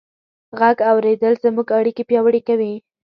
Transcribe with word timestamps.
غږ 0.59 0.77
اورېدل 0.91 1.33
زموږ 1.43 1.67
اړیکې 1.79 2.03
پیاوړې 2.09 2.41
کوي. 2.47 2.73